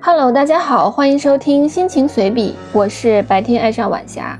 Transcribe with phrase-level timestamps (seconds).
[0.00, 4.38] Hello，大家好，欢迎收听心情随笔，我是白天爱上晚霞。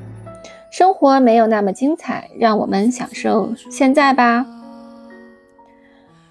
[0.70, 4.46] 生活没有那么精彩，让我们享受现在吧。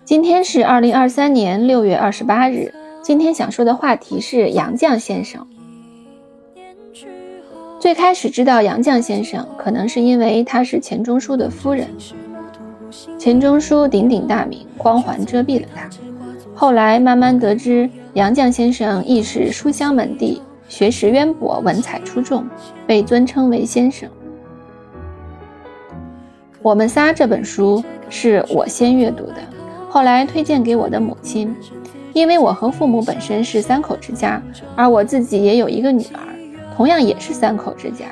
[0.05, 5.45] 今天是二零二三年六月二十八日，今天想说的话题是杨绛先生。
[7.79, 11.89] 最开始知道杨绛先生，可能是因为他是钱钟书的夫人，
[13.19, 15.89] 钱钟书鼎鼎大名，光环遮蔽了他。
[16.55, 22.43] 后来慢慢得知，杨绛先生亦是书香门第，学识渊博，文采出众，
[22.87, 24.09] 被尊称为先生。
[26.63, 29.35] 我们仨这本书是我先阅读的，
[29.87, 31.55] 后来推荐给我的母亲，
[32.11, 34.41] 因为我和父母本身是三口之家，
[34.75, 36.19] 而我自己也有一个女儿，
[36.75, 38.05] 同样也是三口之家，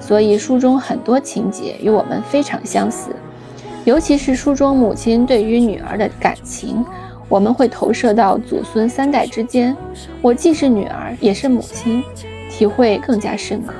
[0.00, 3.10] 所以书中很多情节与我们非常相似，
[3.84, 6.84] 尤其是书中母亲对于女儿的感情。
[7.28, 9.74] 我们会投射到祖孙三代之间，
[10.20, 12.04] 我既是女儿，也是母亲，
[12.50, 13.72] 体会更加深刻。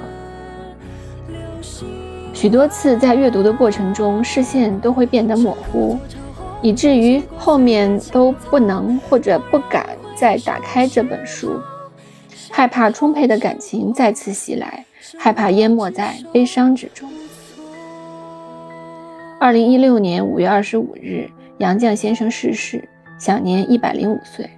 [2.32, 5.98] 许多次在阅读的过程中，视线都会变得模糊，
[6.62, 9.86] 以至于后面都不能或者不敢
[10.16, 11.60] 再打开这本书，
[12.50, 14.86] 害怕充沛的感情再次袭来，
[15.18, 17.06] 害怕淹没在悲伤之中。
[19.42, 22.88] 二零一六年五月二十五日，杨绛先生逝世。
[23.18, 24.48] 享年一百零五岁。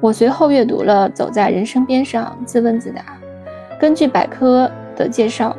[0.00, 3.02] 我随后阅读了《走在人生边上，自问自答》。
[3.80, 5.56] 根据百科的介绍，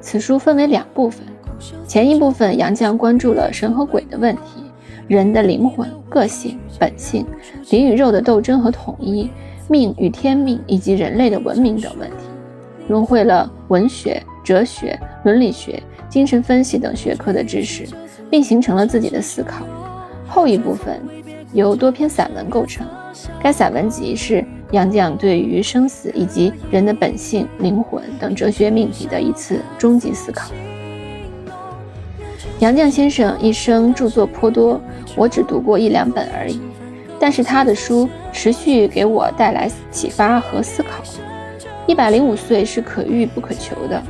[0.00, 1.26] 此书分为两部分。
[1.88, 4.62] 前一部分，杨绛关注了神和鬼的问题，
[5.08, 7.26] 人的灵魂、个性、本性，
[7.70, 9.28] 灵与肉的斗争和统一，
[9.68, 12.26] 命与天命以及人类的文明等问题，
[12.86, 17.84] 融汇了文学、哲学、伦理学、精神分析等学科的知识，
[18.34, 19.64] 并形成了自己的思考。
[20.26, 21.00] 后一部分。
[21.52, 22.84] 由多篇散文构成，
[23.40, 30.50] 该散文集是杨绛对于生死以及人的本性、灵魂等哲学命题的一次终极思考。
[32.58, 34.80] 杨绛先生一生著作颇多，
[35.14, 36.60] 我只读过一两本而已，
[37.20, 41.04] 但是他的书持续给我带来启发和思考。
[41.86, 44.02] 一百零五岁是可遇不可求的。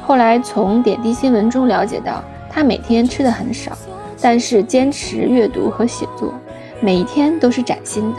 [0.00, 3.78] 后来从点滴新闻中了解到，他每天吃的很少，
[4.20, 6.34] 但是坚持阅读和写作。
[6.80, 8.18] 每一天都是崭新的，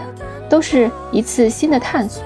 [0.49, 2.23] 都是一次新的探索。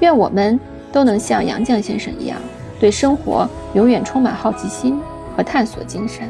[0.00, 0.58] 愿我们
[0.90, 2.38] 都能像杨绛先生一样，
[2.80, 4.98] 对生活永远充满好奇心
[5.36, 6.28] 和探索精神。